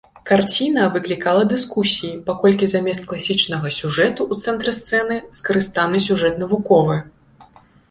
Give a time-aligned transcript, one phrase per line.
[0.27, 7.01] Карціна выклікала дыскусіі, паколькі замест класічнага сюжэту ў цэнтры сцэны скарыстаны сюжэт навуковы.